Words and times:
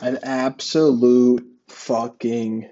an 0.00 0.18
absolute 0.22 1.46
fucking 1.68 2.70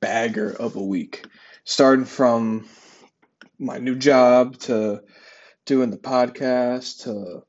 bagger 0.00 0.50
of 0.50 0.76
a 0.76 0.82
week. 0.82 1.26
Starting 1.64 2.04
from 2.04 2.68
my 3.58 3.78
new 3.78 3.94
job 3.94 4.58
to 4.58 5.02
doing 5.64 5.90
the 5.90 5.96
podcast 5.96 7.04
to 7.04 7.42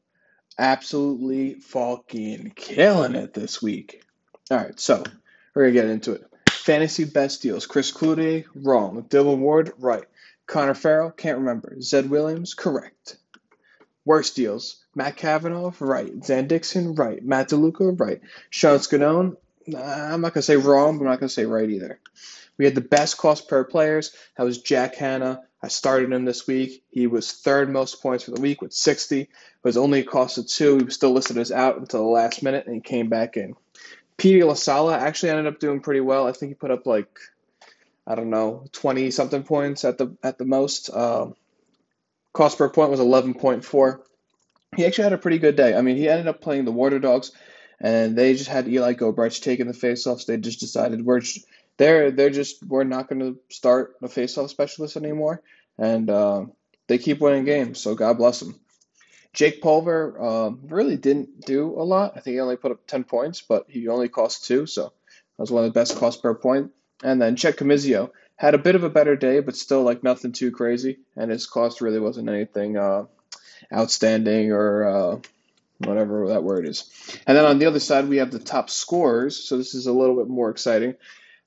absolutely 0.58 1.56
fucking 1.56 2.52
killing 2.56 3.16
it 3.16 3.34
this 3.34 3.62
week. 3.62 4.04
All 4.50 4.58
right, 4.58 4.80
so 4.80 5.04
we're 5.54 5.64
gonna 5.64 5.74
get 5.74 5.90
into 5.90 6.14
it. 6.14 6.24
Fantasy 6.50 7.06
best 7.06 7.42
deals: 7.42 7.66
Chris 7.66 7.92
Cloutier, 7.92 8.46
wrong. 8.56 9.04
Dylan 9.04 9.40
Ward, 9.40 9.74
right. 9.78 10.06
Connor 10.46 10.74
Farrell, 10.74 11.12
can't 11.12 11.40
remember. 11.40 11.76
Zed 11.82 12.10
Williams, 12.10 12.54
correct. 12.54 13.18
Worst 14.06 14.36
deals: 14.36 14.86
Matt 14.98 15.16
Kavanagh, 15.16 15.74
right. 15.80 16.12
Zan 16.26 16.48
Dixon, 16.48 16.96
right. 16.96 17.24
Matt 17.24 17.50
DeLuca, 17.50 18.00
right. 18.00 18.20
Sean 18.50 18.80
Scanone, 18.80 19.38
I'm 19.68 20.22
not 20.22 20.34
gonna 20.34 20.42
say 20.42 20.58
wrong, 20.58 20.98
but 20.98 21.06
I'm 21.06 21.12
not 21.12 21.20
gonna 21.20 21.30
say 21.30 21.46
right 21.46 21.70
either. 21.70 22.00
We 22.58 22.66
had 22.66 22.74
the 22.74 22.82
best 22.82 23.16
cost 23.16 23.48
per 23.48 23.64
players. 23.64 24.12
That 24.36 24.44
was 24.44 24.58
Jack 24.58 24.96
Hanna. 24.96 25.44
I 25.62 25.68
started 25.68 26.12
him 26.12 26.26
this 26.26 26.48
week. 26.48 26.84
He 26.90 27.06
was 27.06 27.32
third 27.32 27.70
most 27.70 28.02
points 28.02 28.24
for 28.24 28.32
the 28.32 28.42
week 28.42 28.60
with 28.60 28.74
60. 28.74 29.22
It 29.22 29.30
was 29.64 29.78
only 29.78 30.00
a 30.00 30.04
cost 30.04 30.40
of 30.40 30.48
two. 30.48 30.78
He 30.78 30.84
was 30.86 30.96
still 30.96 31.12
listed 31.12 31.38
as 31.38 31.52
out 31.52 31.78
until 31.78 32.02
the 32.02 32.10
last 32.10 32.42
minute, 32.42 32.66
and 32.66 32.74
he 32.74 32.82
came 32.82 33.08
back 33.08 33.38
in. 33.38 33.54
Petey 34.18 34.40
LaSalla 34.40 34.98
actually 34.98 35.30
ended 35.30 35.46
up 35.46 35.60
doing 35.60 35.80
pretty 35.80 36.02
well. 36.02 36.26
I 36.26 36.32
think 36.32 36.50
he 36.50 36.56
put 36.56 36.72
up 36.72 36.88
like 36.88 37.20
I 38.08 38.16
don't 38.16 38.32
know, 38.32 38.66
20 38.72 39.12
something 39.12 39.44
points 39.44 39.86
at 39.86 40.00
the 40.00 40.18
at 40.24 40.40
the 40.40 40.46
most. 40.46 40.90
Um, 40.90 41.36
cost 42.34 42.58
per 42.58 42.70
point 42.70 42.90
was 42.90 43.00
11.4. 43.00 44.00
He 44.76 44.86
actually 44.86 45.06
had 45.06 45.14
a 45.14 45.18
pretty 45.18 45.40
good 45.40 45.56
day. 45.56 45.76
I 45.76 45.82
mean, 45.82 45.98
he 45.98 46.10
ended 46.10 46.28
up 46.28 46.42
playing 46.42 46.66
the 46.66 46.72
Water 46.72 47.00
Dogs, 47.00 47.32
and 47.80 48.18
they 48.18 48.34
just 48.34 48.50
had 48.50 48.68
Eli 48.68 48.94
Gobrecht 48.94 49.42
taking 49.42 49.68
the 49.68 49.74
faceoffs. 49.74 50.26
They 50.26 50.38
just 50.38 50.60
decided 50.60 51.06
we're 51.06 51.22
just, 51.22 51.46
they're 51.78 52.12
they're 52.12 52.30
just 52.30 52.64
we're 52.64 52.84
not 52.84 53.08
going 53.08 53.20
to 53.22 53.40
start 53.50 53.96
a 54.02 54.08
faceoff 54.08 54.50
specialist 54.50 54.98
anymore, 54.98 55.42
and 55.78 56.10
uh, 56.10 56.46
they 56.88 56.98
keep 56.98 57.20
winning 57.22 57.46
games. 57.46 57.80
So 57.80 57.96
God 57.96 58.18
bless 58.18 58.40
them. 58.40 58.60
Jake 59.34 59.62
Pulver 59.62 60.20
uh, 60.20 60.50
really 60.64 60.98
didn't 60.98 61.42
do 61.46 61.80
a 61.80 61.84
lot. 61.84 62.14
I 62.16 62.22
think 62.22 62.34
he 62.34 62.40
only 62.40 62.56
put 62.56 62.72
up 62.72 62.88
10 62.88 63.04
points, 63.04 63.44
but 63.48 63.66
he 63.68 63.88
only 63.88 64.10
cost 64.10 64.46
two, 64.46 64.66
so 64.66 64.86
that 64.86 64.92
was 65.38 65.52
one 65.52 65.64
of 65.64 65.72
the 65.72 65.80
best 65.80 65.98
costs 65.98 66.20
per 66.20 66.34
point. 66.34 66.72
And 67.04 67.22
then 67.22 67.36
Chet 67.36 67.58
Comizio 67.58 68.10
had 68.36 68.56
a 68.56 68.60
bit 68.60 68.74
of 68.74 68.84
a 68.84 68.90
better 68.90 69.16
day, 69.16 69.40
but 69.40 69.56
still 69.56 69.84
like 69.84 70.04
nothing 70.04 70.32
too 70.32 70.52
crazy, 70.52 71.00
and 71.16 71.30
his 71.30 71.46
cost 71.46 71.82
really 71.82 72.00
wasn't 72.00 72.30
anything 72.30 72.78
uh, 72.78 73.06
outstanding 73.74 74.52
or 74.52 74.88
uh, 74.88 75.20
whatever 75.80 76.30
that 76.30 76.44
word 76.44 76.68
is. 76.68 76.90
And 77.26 77.38
then 77.38 77.46
on 77.46 77.60
the 77.60 77.66
other 77.66 77.80
side, 77.80 78.08
we 78.08 78.18
have 78.18 78.32
the 78.32 78.40
top 78.40 78.70
scorers, 78.70 79.38
so 79.38 79.58
this 79.58 79.76
is 79.76 79.88
a 79.88 79.94
little 79.94 80.16
bit 80.16 80.28
more 80.28 80.50
exciting. 80.50 80.96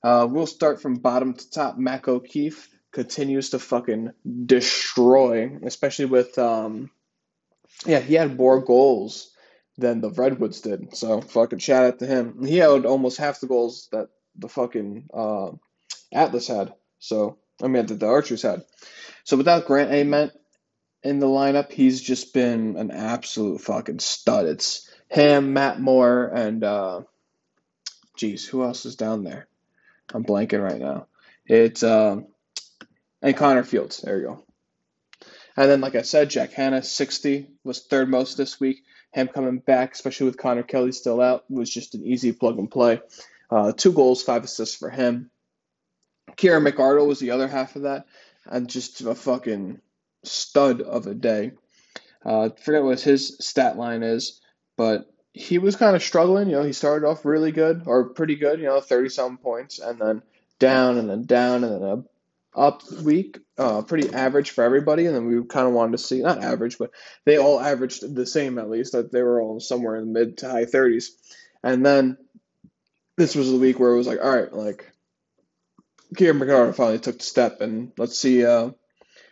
Uh, 0.03 0.27
we'll 0.29 0.47
start 0.47 0.81
from 0.81 0.95
bottom 0.95 1.33
to 1.33 1.49
top. 1.49 1.77
Mac 1.77 2.07
O'Keefe 2.07 2.69
continues 2.91 3.51
to 3.51 3.59
fucking 3.59 4.11
destroy, 4.45 5.57
especially 5.63 6.05
with 6.05 6.37
um, 6.37 6.89
yeah, 7.85 7.99
he 7.99 8.15
had 8.15 8.37
more 8.37 8.59
goals 8.63 9.31
than 9.77 10.01
the 10.01 10.11
Redwoods 10.11 10.61
did. 10.61 10.95
So 10.95 11.21
fucking 11.21 11.59
shout 11.59 11.85
out 11.85 11.99
to 11.99 12.05
him. 12.05 12.45
He 12.45 12.57
had 12.57 12.85
almost 12.85 13.17
half 13.17 13.39
the 13.39 13.47
goals 13.47 13.87
that 13.91 14.09
the 14.35 14.49
fucking 14.49 15.09
uh, 15.13 15.51
Atlas 16.11 16.47
had. 16.47 16.73
So 16.99 17.37
I 17.61 17.67
mean 17.67 17.85
that 17.85 17.99
the 17.99 18.07
Archers 18.07 18.41
had. 18.41 18.63
So 19.23 19.37
without 19.37 19.65
Grant 19.65 19.91
Ament 19.91 20.33
in 21.03 21.19
the 21.19 21.27
lineup, 21.27 21.71
he's 21.71 22.01
just 22.01 22.33
been 22.33 22.77
an 22.77 22.91
absolute 22.91 23.61
fucking 23.61 23.99
stud. 23.99 24.45
It's 24.45 24.89
him, 25.09 25.53
Matt 25.53 25.79
Moore, 25.79 26.31
and 26.33 26.63
uh, 26.63 27.01
geez, 28.15 28.45
who 28.47 28.63
else 28.63 28.85
is 28.85 28.95
down 28.95 29.23
there? 29.23 29.47
I'm 30.13 30.23
blanking 30.23 30.63
right 30.63 30.79
now. 30.79 31.07
It's 31.45 31.83
uh, 31.83 32.17
and 33.21 33.37
Connor 33.37 33.63
Fields. 33.63 34.01
There 34.01 34.17
you 34.19 34.25
go. 34.25 34.43
And 35.57 35.69
then, 35.69 35.81
like 35.81 35.95
I 35.95 36.01
said, 36.03 36.29
Jack 36.29 36.53
Hanna, 36.53 36.81
60, 36.81 37.47
was 37.63 37.81
third 37.81 38.09
most 38.09 38.37
this 38.37 38.59
week. 38.59 38.83
Him 39.11 39.27
coming 39.27 39.59
back, 39.59 39.93
especially 39.93 40.27
with 40.27 40.37
Connor 40.37 40.63
Kelly 40.63 40.93
still 40.93 41.19
out, 41.19 41.49
was 41.51 41.69
just 41.69 41.93
an 41.93 42.05
easy 42.05 42.31
plug 42.31 42.57
and 42.57 42.71
play. 42.71 43.01
Uh, 43.49 43.73
two 43.73 43.91
goals, 43.91 44.23
five 44.23 44.45
assists 44.45 44.75
for 44.75 44.89
him. 44.89 45.29
Kieran 46.37 46.63
McArdle 46.63 47.07
was 47.07 47.19
the 47.19 47.31
other 47.31 47.49
half 47.49 47.75
of 47.75 47.81
that, 47.81 48.05
and 48.45 48.69
just 48.69 49.01
a 49.01 49.13
fucking 49.13 49.81
stud 50.23 50.81
of 50.81 51.07
a 51.07 51.13
day. 51.13 51.51
Uh, 52.23 52.49
forget 52.61 52.83
what 52.83 52.99
his 52.99 53.37
stat 53.39 53.77
line 53.77 54.03
is, 54.03 54.41
but 54.77 55.11
he 55.33 55.57
was 55.57 55.75
kind 55.75 55.95
of 55.95 56.03
struggling. 56.03 56.49
You 56.49 56.57
know, 56.57 56.63
he 56.63 56.73
started 56.73 57.07
off 57.07 57.25
really 57.25 57.51
good 57.51 57.83
or 57.85 58.09
pretty 58.09 58.35
good, 58.35 58.59
you 58.59 58.65
know, 58.65 58.81
30 58.81 59.09
some 59.09 59.37
points, 59.37 59.79
and 59.79 59.99
then 59.99 60.21
down 60.59 60.97
and 60.97 61.09
then 61.09 61.25
down 61.25 61.63
and 61.63 61.73
then 61.73 61.89
a 61.89 62.03
up 62.53 62.89
week, 62.91 63.39
uh, 63.57 63.81
pretty 63.81 64.13
average 64.13 64.51
for 64.51 64.63
everybody. 64.63 65.05
And 65.05 65.15
then 65.15 65.25
we 65.25 65.43
kind 65.45 65.67
of 65.67 65.73
wanted 65.73 65.93
to 65.93 65.97
see, 65.99 66.21
not 66.21 66.43
average, 66.43 66.77
but 66.77 66.91
they 67.25 67.37
all 67.37 67.59
averaged 67.59 68.13
the 68.13 68.25
same 68.25 68.59
at 68.59 68.69
least, 68.69 68.91
that 68.91 69.11
they 69.11 69.23
were 69.23 69.41
all 69.41 69.59
somewhere 69.59 69.95
in 69.95 70.11
the 70.13 70.19
mid 70.19 70.37
to 70.39 70.49
high 70.49 70.65
30s. 70.65 71.05
And 71.63 71.85
then 71.85 72.17
this 73.17 73.35
was 73.35 73.49
the 73.51 73.57
week 73.57 73.79
where 73.79 73.91
it 73.91 73.97
was 73.97 74.07
like, 74.07 74.19
all 74.21 74.35
right, 74.35 74.51
like, 74.51 74.91
Kieran 76.15 76.39
McArdle 76.39 76.75
finally 76.75 76.99
took 76.99 77.19
the 77.19 77.23
step, 77.23 77.61
and 77.61 77.93
let's 77.97 78.17
see, 78.17 78.45
uh, 78.45 78.71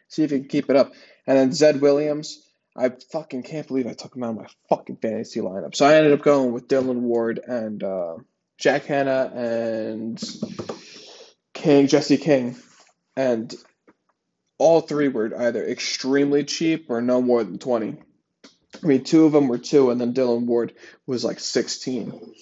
see 0.10 0.24
if 0.24 0.32
he 0.32 0.40
can 0.40 0.50
keep 0.50 0.70
it 0.70 0.76
up. 0.76 0.94
And 1.26 1.38
then 1.38 1.54
Zed 1.54 1.80
Williams, 1.80 2.46
I 2.76 2.90
fucking 3.12 3.44
can't 3.44 3.68
believe 3.68 3.88
I 3.88 3.94
took 3.94 4.16
him 4.16 4.24
out 4.24 4.32
of 4.32 4.36
my 4.38 4.48
fucking 4.70 4.98
fantasy 4.98 5.40
lineup. 5.40 5.76
So 5.76 5.86
I 5.86 5.96
ended 5.96 6.14
up 6.14 6.22
going 6.22 6.52
with 6.52 6.68
Dylan 6.68 7.02
Ward 7.02 7.40
and 7.40 7.82
uh, 7.84 8.18
Jack 8.58 8.86
Hanna 8.86 9.32
and 9.34 10.22
King 11.54 11.88
Jesse 11.88 12.18
King 12.18 12.56
and 13.16 13.54
all 14.60 14.82
three 14.82 15.08
were 15.08 15.32
either 15.38 15.66
extremely 15.66 16.44
cheap 16.44 16.86
or 16.90 17.02
no 17.02 17.22
more 17.22 17.44
than 17.44 17.58
20. 17.58 17.98
I 18.82 18.86
mean, 18.86 19.04
two 19.04 19.26
of 19.26 19.32
them 19.32 19.48
were 19.48 19.58
two, 19.58 19.90
and 19.90 20.00
then 20.00 20.14
Dylan 20.14 20.46
Ward 20.46 20.74
was 21.08 21.26
like 21.26 21.40
16. 21.40 22.34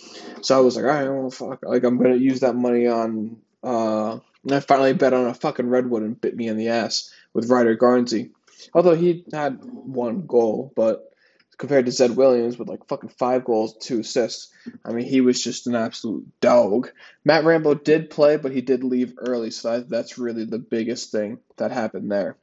So 0.41 0.57
I 0.57 0.59
was 0.59 0.75
like, 0.75 0.85
all 0.85 0.91
right, 0.91 1.09
well, 1.09 1.31
fuck. 1.31 1.63
Like, 1.63 1.83
I'm 1.83 1.97
going 1.97 2.11
to 2.11 2.23
use 2.23 2.41
that 2.41 2.55
money 2.55 2.87
on. 2.87 3.37
Uh, 3.63 4.19
and 4.43 4.53
I 4.53 4.59
finally 4.59 4.93
bet 4.93 5.13
on 5.13 5.27
a 5.27 5.33
fucking 5.33 5.69
Redwood 5.69 6.03
and 6.03 6.19
bit 6.19 6.35
me 6.35 6.47
in 6.47 6.57
the 6.57 6.69
ass 6.69 7.11
with 7.37 7.51
Ryder 7.51 7.77
Garnsey. 7.77 8.31
Although 8.73 8.95
he 8.95 9.23
had 9.31 9.59
one 9.61 10.25
goal, 10.25 10.73
but 10.75 11.13
compared 11.59 11.85
to 11.85 11.91
Zed 11.91 12.15
Williams 12.15 12.57
with 12.57 12.67
like 12.67 12.87
fucking 12.87 13.11
five 13.11 13.45
goals, 13.45 13.77
two 13.77 13.99
assists. 13.99 14.51
I 14.83 14.91
mean, 14.91 15.05
he 15.05 15.21
was 15.21 15.43
just 15.43 15.67
an 15.67 15.75
absolute 15.75 16.25
dog. 16.41 16.89
Matt 17.23 17.45
Rambo 17.45 17.75
did 17.75 18.09
play, 18.09 18.37
but 18.37 18.51
he 18.51 18.61
did 18.61 18.83
leave 18.83 19.13
early, 19.19 19.51
so 19.51 19.81
that's 19.81 20.17
really 20.17 20.45
the 20.45 20.57
biggest 20.57 21.11
thing 21.11 21.37
that 21.57 21.71
happened 21.71 22.11
there. 22.11 22.37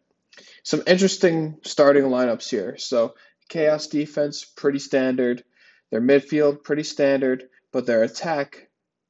Some 0.63 0.85
interesting 0.87 1.59
starting 1.65 2.05
lineups 2.05 2.49
here. 2.49 2.77
So, 2.79 3.15
Chaos 3.49 3.89
defense, 3.89 4.45
pretty 4.45 4.79
standard. 4.79 5.43
Their 5.91 6.01
midfield, 6.01 6.63
pretty 6.63 6.85
standard, 6.85 7.45
but 7.73 7.85
their 7.85 8.05
attack 8.05 8.69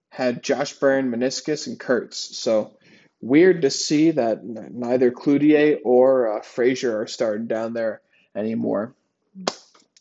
had 0.09 0.43
Josh 0.43 0.72
Byrne, 0.72 1.11
Meniscus, 1.11 1.66
and 1.66 1.78
Kurtz. 1.78 2.39
So, 2.39 2.78
weird 3.24 3.62
to 3.62 3.70
see 3.70 4.10
that 4.10 4.44
neither 4.44 5.10
Cloutier 5.10 5.78
or 5.82 6.38
uh, 6.38 6.42
Frazier 6.42 7.00
are 7.00 7.06
starting 7.06 7.46
down 7.46 7.72
there 7.72 8.02
anymore. 8.36 8.94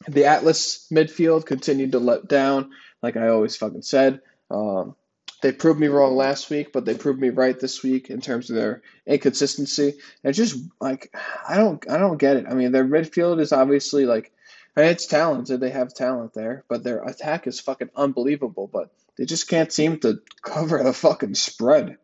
The 0.07 0.25
Atlas 0.25 0.87
midfield 0.91 1.45
continued 1.45 1.93
to 1.93 1.99
let 1.99 2.27
down, 2.27 2.71
like 3.01 3.15
I 3.15 3.29
always 3.29 3.55
fucking 3.55 3.83
said. 3.83 4.21
Um, 4.51 4.95
they 5.41 5.53
proved 5.53 5.79
me 5.79 5.87
wrong 5.87 6.15
last 6.15 6.49
week, 6.49 6.73
but 6.73 6.83
they 6.83 6.95
proved 6.95 7.19
me 7.19 7.29
right 7.29 7.57
this 7.57 7.81
week 7.81 8.09
in 8.09 8.19
terms 8.19 8.49
of 8.49 8.57
their 8.57 8.81
inconsistency. 9.05 9.95
And 10.23 10.33
just 10.33 10.57
like 10.81 11.15
I 11.47 11.55
don't, 11.55 11.89
I 11.89 11.97
don't 11.97 12.17
get 12.17 12.37
it. 12.37 12.45
I 12.49 12.53
mean, 12.53 12.73
their 12.73 12.85
midfield 12.85 13.39
is 13.39 13.53
obviously 13.53 14.05
like, 14.05 14.33
it's 14.75 15.05
talented. 15.05 15.59
They 15.59 15.69
have 15.69 15.93
talent 15.93 16.33
there, 16.33 16.65
but 16.67 16.83
their 16.83 17.03
attack 17.03 17.47
is 17.47 17.59
fucking 17.59 17.91
unbelievable. 17.95 18.69
But 18.71 18.91
they 19.17 19.25
just 19.25 19.47
can't 19.47 19.71
seem 19.71 19.99
to 19.99 20.21
cover 20.41 20.83
the 20.83 20.93
fucking 20.93 21.35
spread. 21.35 21.97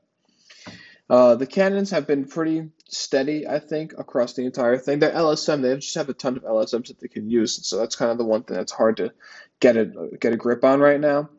Uh, 1.09 1.35
the 1.35 1.47
Cannons 1.47 1.89
have 1.89 2.05
been 2.05 2.25
pretty 2.25 2.69
steady, 2.87 3.47
I 3.47 3.59
think, 3.59 3.93
across 3.97 4.33
the 4.33 4.45
entire 4.45 4.77
thing. 4.77 4.99
They're 4.99 5.11
LSM, 5.11 5.61
they 5.61 5.75
just 5.75 5.95
have 5.95 6.09
a 6.09 6.13
ton 6.13 6.37
of 6.37 6.43
LSMs 6.43 6.87
that 6.87 6.99
they 6.99 7.07
can 7.07 7.29
use, 7.29 7.67
so 7.67 7.77
that's 7.77 7.95
kind 7.95 8.11
of 8.11 8.19
the 8.19 8.25
one 8.25 8.43
thing 8.43 8.57
that's 8.57 8.71
hard 8.71 8.97
to 8.97 9.11
get 9.59 9.75
a 9.75 9.91
get 10.19 10.33
a 10.33 10.37
grip 10.37 10.63
on 10.63 10.79
right 10.79 10.99
now. 10.99 11.29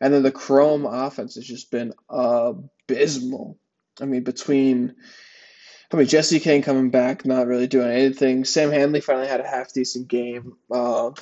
And 0.00 0.12
then 0.12 0.24
the 0.24 0.32
Chrome 0.32 0.84
offense 0.84 1.36
has 1.36 1.46
just 1.46 1.70
been 1.70 1.94
abysmal. 2.08 3.58
I 4.00 4.06
mean, 4.06 4.24
between 4.24 4.96
I 5.92 5.96
mean 5.96 6.08
Jesse 6.08 6.40
King 6.40 6.62
coming 6.62 6.90
back, 6.90 7.24
not 7.24 7.46
really 7.46 7.68
doing 7.68 7.90
anything. 7.90 8.44
Sam 8.44 8.72
Hanley 8.72 9.00
finally 9.00 9.28
had 9.28 9.40
a 9.40 9.46
half 9.46 9.72
decent 9.72 10.08
game. 10.08 10.54
Uh, 10.68 11.12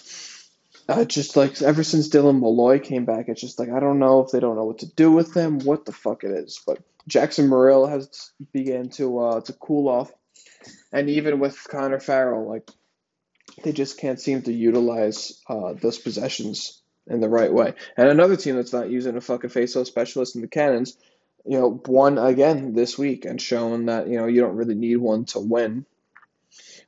just 1.05 1.37
like 1.37 1.61
ever 1.63 1.83
since 1.83 2.09
Dylan 2.09 2.41
Molloy 2.41 2.81
came 2.81 3.05
back, 3.05 3.29
it's 3.29 3.41
just 3.41 3.59
like 3.59 3.71
I 3.71 3.81
don't 3.81 3.99
know 3.99 4.21
if 4.21 4.31
they 4.31 4.41
don't 4.41 4.57
know 4.57 4.65
what 4.65 4.79
to 4.79 4.87
do 4.87 5.11
with 5.11 5.35
him, 5.35 5.59
what 5.61 5.85
the 5.85 5.93
fuck 5.93 6.25
it 6.25 6.31
is. 6.31 6.61
But 6.67 6.79
Jackson 7.07 7.49
Morrill 7.49 7.87
has 7.87 8.31
began 8.53 8.89
to 8.91 9.19
uh, 9.19 9.41
to 9.43 9.53
cool 9.53 9.89
off, 9.89 10.13
and 10.93 11.11
even 11.11 11.39
with 11.39 11.67
Connor 11.69 12.01
Farrell, 12.01 12.49
like 12.49 12.71
they 13.63 13.73
just 13.73 13.99
can't 13.99 14.21
seem 14.21 14.43
to 14.43 14.53
utilize 14.53 15.41
uh, 15.49 15.75
those 15.75 15.99
possessions 15.99 16.83
in 17.07 17.21
the 17.21 17.29
right 17.29 17.53
way. 17.53 17.75
And 17.97 18.09
another 18.09 18.37
team 18.37 18.57
that's 18.57 18.73
not 18.73 18.91
using 18.91 19.17
a 19.17 19.21
fucking 19.21 19.51
faceoff 19.51 19.87
specialist 19.87 20.37
in 20.37 20.43
the 20.43 20.49
Cannons, 20.49 20.97
you 21.45 21.59
know, 21.59 21.81
won 21.87 22.19
again 22.19 22.75
this 22.75 22.97
week 22.97 23.25
and 23.25 23.41
shown 23.41 23.87
that 23.87 24.09
you 24.09 24.19
know 24.19 24.27
you 24.27 24.41
don't 24.41 24.57
really 24.57 24.75
need 24.75 24.97
one 24.97 25.25
to 25.27 25.41
win. 25.41 25.87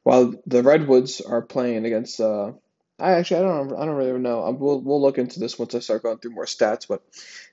While 0.02 0.34
the 0.46 0.62
Redwoods 0.62 1.20
are 1.20 1.42
playing 1.42 1.84
against, 1.84 2.20
uh, 2.20 2.52
I 2.98 3.12
actually 3.12 3.40
I 3.40 3.42
don't 3.42 3.72
I 3.74 3.84
don't 3.84 3.96
really 3.96 4.18
know. 4.18 4.50
We'll 4.58 4.80
we'll 4.80 5.02
look 5.02 5.18
into 5.18 5.40
this 5.40 5.58
once 5.58 5.74
I 5.74 5.80
start 5.80 6.02
going 6.02 6.18
through 6.18 6.32
more 6.32 6.44
stats. 6.44 6.86
But 6.86 7.02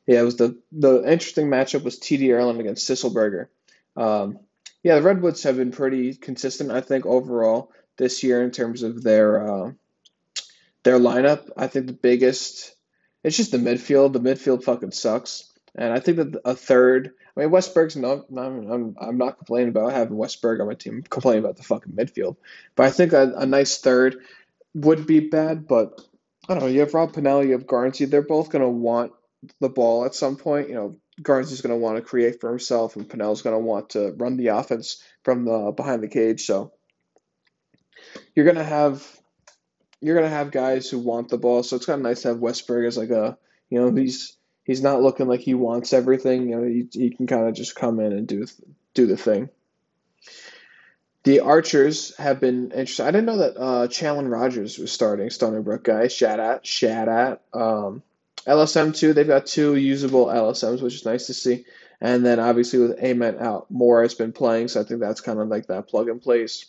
yeah, 0.06 0.19
it 0.19 0.25
was 0.25 0.36
the 0.36 0.59
the 0.71 0.97
interesting 1.09 1.47
matchup 1.47 1.83
was 1.83 2.00
TD 2.00 2.21
Ierlan 2.21 2.59
against 2.59 2.89
Sisselberger. 2.89 3.47
Um, 3.95 4.39
yeah, 4.83 4.95
the 4.95 5.01
Redwoods 5.01 5.44
have 5.44 5.57
been 5.57 5.71
pretty 5.71 6.15
consistent, 6.15 6.71
I 6.71 6.81
think, 6.81 7.06
overall 7.06 7.71
this 7.97 8.24
year 8.24 8.41
in 8.44 8.51
terms 8.51 8.83
of 8.83 9.03
their 9.03 9.65
uh, 9.65 9.71
their 10.83 11.00
lineup. 11.00 11.50
I 11.57 11.68
think 11.68 11.88
the 11.88 11.94
biggest, 11.94 12.75
it's 13.24 13.38
just 13.38 13.51
the 13.51 13.57
midfield. 13.57 14.13
The 14.13 14.21
midfield 14.21 14.63
fucking 14.63 14.91
sucks, 14.91 15.51
and 15.75 15.91
I 15.91 16.00
think 16.00 16.18
that 16.18 16.41
a 16.45 16.56
third. 16.56 17.12
I 17.36 17.41
mean, 17.41 17.50
Westberg's 17.50 17.95
not. 17.95 18.25
I'm, 18.36 18.95
I'm 19.00 19.18
not 19.18 19.38
complaining 19.38 19.69
about 19.69 19.91
having 19.91 20.18
Westberg 20.18 20.59
on 20.62 20.68
my 20.68 20.74
team. 20.74 20.95
I'm 20.95 21.03
complaining 21.03 21.44
about 21.44 21.57
the 21.57 21.63
fucking 21.63 21.94
midfield, 21.94 22.38
but 22.75 22.86
I 22.86 22.91
think 22.91 23.13
a, 23.13 23.33
a 23.36 23.45
nice 23.45 23.77
third 23.80 24.18
would 24.74 25.06
be 25.06 25.19
bad. 25.19 25.68
But 25.68 26.00
I 26.48 26.54
don't 26.54 26.63
know. 26.63 26.69
You 26.69 26.81
have 26.81 26.94
Rob 26.94 27.13
Pannell, 27.13 27.45
you 27.45 27.54
have 27.54 27.68
Garnsey. 27.68 28.10
They're 28.10 28.21
both 28.21 28.50
gonna 28.50 28.69
want 28.69 29.13
the 29.60 29.69
ball 29.69 30.06
at 30.06 30.16
some 30.16 30.36
point. 30.36 30.69
You 30.69 30.75
know, 30.75 30.95
Garnsey's 31.21 31.62
gonna 31.62 31.77
want 31.77 31.98
to 31.98 32.01
create 32.01 32.42
for 32.42 32.50
himself, 32.50 32.95
and 32.95 33.07
Pannell's 33.07 33.42
gonna 33.42 33.60
want 33.60 33.92
to 33.92 34.13
run 34.18 34.38
the 34.38 34.48
offense 34.48 35.04
from 35.24 35.45
the 35.45 35.71
behind 35.75 36.04
the 36.04 36.07
cage. 36.07 36.45
So 36.45 36.74
you're 38.36 38.45
gonna 38.45 38.63
have 38.63 39.06
you're 40.01 40.16
gonna 40.16 40.30
have 40.30 40.51
guys 40.51 40.89
who 40.89 41.00
want 41.00 41.30
the 41.30 41.38
ball. 41.38 41.63
So 41.63 41.75
it's 41.75 41.86
kind 41.86 42.00
of 42.00 42.04
nice 42.04 42.22
to 42.24 42.30
have 42.30 42.38
Westberg 42.38 42.88
as 42.88 42.98
like 42.98 43.10
a 43.10 43.38
you 43.69 43.80
know 43.80 43.94
he's 43.94 44.36
he's 44.63 44.81
not 44.81 45.01
looking 45.01 45.27
like 45.27 45.42
he 45.42 45.54
wants 45.54 45.94
everything. 45.94 46.50
You 46.50 46.56
know 46.56 46.63
he, 46.63 46.88
he 46.92 47.10
can 47.10 47.27
kind 47.27 47.48
of 47.48 47.54
just 47.54 47.75
come 47.75 48.00
in 48.00 48.13
and 48.13 48.27
do 48.27 48.45
do 48.94 49.06
the 49.06 49.18
thing. 49.18 49.50
The 51.30 51.42
Archers 51.42 52.18
have 52.18 52.40
been 52.40 52.72
interesting. 52.72 53.06
I 53.06 53.12
didn't 53.12 53.28
know 53.28 53.38
that 53.38 53.56
uh, 53.56 53.88
Challen 53.88 54.28
Rogers 54.31 54.80
was 54.80 54.92
starting 54.92 55.30
Stony 55.30 55.62
Brook 55.62 55.84
guys. 55.84 56.12
Shout 56.12 56.40
out, 56.40 56.66
shout 56.66 57.08
out. 57.08 57.44
Um, 57.54 58.02
LSM 58.48 58.98
two, 58.98 59.14
they've 59.14 59.28
got 59.28 59.46
two 59.46 59.76
usable 59.76 60.26
LSMs, 60.26 60.81
which 60.81 60.96
is 60.96 61.06
nice 61.06 61.28
to 61.28 61.36
see. 61.36 61.66
And 62.02 62.26
then 62.26 62.40
obviously 62.40 62.80
with 62.80 62.98
Amen 62.98 63.38
out, 63.40 63.70
Moore 63.70 64.02
has 64.02 64.16
been 64.16 64.31
playing, 64.31 64.70
so 64.70 64.81
I 64.81 64.86
think 64.86 65.02
that's 65.02 65.22
kind 65.22 65.40
of 65.40 65.50
like 65.50 65.68
that 65.68 65.88
plug 65.88 66.10
and 66.10 66.20
place. 66.20 66.66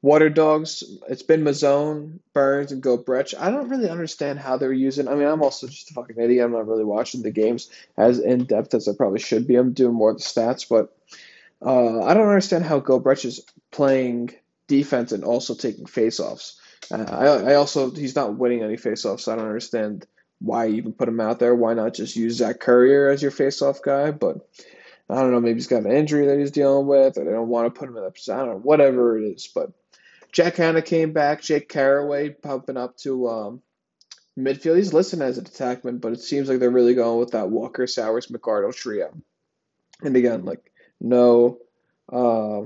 Water 0.00 0.30
Dogs, 0.30 0.84
it's 1.08 1.24
been 1.24 1.42
Mazzone, 1.42 2.20
Burns, 2.32 2.70
and 2.70 2.80
Gobrecht. 2.80 3.34
I 3.36 3.50
don't 3.50 3.68
really 3.68 3.90
understand 3.90 4.38
how 4.38 4.58
they're 4.58 4.72
using. 4.72 5.08
I 5.08 5.16
mean, 5.16 5.26
I'm 5.26 5.42
also 5.42 5.66
just 5.66 5.90
a 5.90 5.94
fucking 5.94 6.20
idiot. 6.20 6.44
I'm 6.44 6.52
not 6.52 6.68
really 6.68 6.84
watching 6.84 7.22
the 7.22 7.32
games 7.32 7.68
as 7.96 8.20
in 8.20 8.44
depth 8.44 8.74
as 8.74 8.86
I 8.86 8.92
probably 8.96 9.18
should 9.18 9.48
be. 9.48 9.56
I'm 9.56 9.72
doing 9.72 9.94
more 9.94 10.12
of 10.12 10.18
the 10.18 10.22
stats, 10.22 10.68
but 10.68 10.96
uh, 11.64 12.02
I 12.02 12.14
don't 12.14 12.28
understand 12.28 12.64
how 12.64 12.80
Gobrecht 12.80 13.24
is 13.24 13.44
playing 13.70 14.30
defense 14.66 15.12
and 15.12 15.24
also 15.24 15.54
taking 15.54 15.86
faceoffs. 15.86 16.56
Uh, 16.90 17.04
I, 17.08 17.52
I 17.52 17.54
also 17.54 17.90
he's 17.90 18.14
not 18.16 18.36
winning 18.36 18.62
any 18.62 18.76
faceoffs. 18.76 19.20
So 19.20 19.32
I 19.32 19.36
don't 19.36 19.46
understand 19.46 20.06
why 20.40 20.66
you 20.66 20.76
even 20.76 20.92
put 20.92 21.08
him 21.08 21.20
out 21.20 21.38
there. 21.38 21.54
Why 21.54 21.74
not 21.74 21.94
just 21.94 22.16
use 22.16 22.36
Zach 22.36 22.60
Currier 22.60 23.08
as 23.08 23.22
your 23.22 23.32
faceoff 23.32 23.82
guy? 23.82 24.12
But 24.12 24.48
I 25.10 25.16
don't 25.16 25.32
know. 25.32 25.40
Maybe 25.40 25.54
he's 25.54 25.66
got 25.66 25.84
an 25.84 25.92
injury 25.92 26.26
that 26.26 26.38
he's 26.38 26.50
dealing 26.50 26.86
with, 26.86 27.18
or 27.18 27.24
they 27.24 27.32
don't 27.32 27.48
want 27.48 27.72
to 27.72 27.78
put 27.78 27.88
him 27.88 27.96
in 27.96 28.04
that 28.04 28.14
position. 28.14 28.34
I 28.34 28.38
don't 28.38 28.48
know. 28.48 28.58
Whatever 28.58 29.18
it 29.18 29.24
is, 29.24 29.48
but 29.48 29.72
Jack 30.32 30.56
Hanna 30.56 30.82
came 30.82 31.12
back. 31.12 31.42
Jake 31.42 31.68
Carraway 31.68 32.30
pumping 32.30 32.76
up 32.76 32.96
to 32.98 33.28
um, 33.28 33.62
midfield. 34.38 34.76
He's 34.76 34.92
listed 34.92 35.22
as 35.22 35.38
an 35.38 35.44
attackman, 35.46 36.00
but 36.00 36.12
it 36.12 36.20
seems 36.20 36.48
like 36.48 36.60
they're 36.60 36.70
really 36.70 36.94
going 36.94 37.18
with 37.18 37.32
that 37.32 37.50
Walker 37.50 37.86
Sowers 37.86 38.28
McArdle 38.28 38.74
trio. 38.74 39.12
And 40.02 40.14
again, 40.14 40.44
like 40.44 40.70
no 41.00 41.58
uh, 42.12 42.62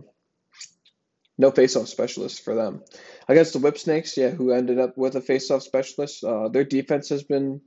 no 1.38 1.50
face-off 1.50 1.88
specialist 1.88 2.44
for 2.44 2.55
them. 2.55 2.82
Against 3.29 3.52
the 3.52 3.58
Whip 3.58 3.79
Snakes, 3.79 4.17
yeah, 4.17 4.31
who 4.31 4.52
ended 4.52 4.79
up 4.79 4.96
with 4.96 5.17
a 5.17 5.20
face-off 5.20 5.62
specialist. 5.62 6.23
Uh, 6.23 6.49
their 6.49 6.64
defense 6.64 7.08
has 7.08 7.23
been 7.23 7.61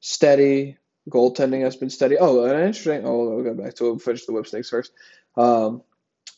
steady. 0.00 0.78
Goaltending 1.10 1.62
has 1.62 1.76
been 1.76 1.90
steady. 1.90 2.16
Oh, 2.18 2.44
and 2.44 2.52
interesting. 2.60 3.04
Oh, 3.04 3.30
we'll 3.30 3.44
go 3.44 3.54
back 3.54 3.74
to. 3.74 3.84
We'll 3.84 3.98
finish 3.98 4.26
the 4.26 4.32
Whip 4.32 4.46
Snakes 4.46 4.70
first. 4.70 4.92
Um, 5.36 5.82